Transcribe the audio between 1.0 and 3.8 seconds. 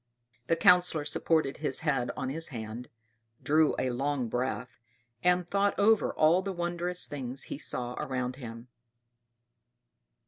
supported his head on his hand, drew